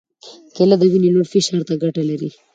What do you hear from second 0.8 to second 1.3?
وینې لوړ